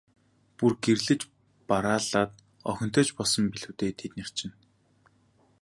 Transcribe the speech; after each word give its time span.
Бүр 0.57 0.73
гэрлэж 0.83 1.21
бараалаад 1.69 2.31
охинтой 2.71 3.05
ч 3.07 3.09
болсон 3.17 3.43
билүү 3.51 3.73
дээ, 3.79 3.91
тэднийх 4.01 4.29
чинь. 4.37 4.55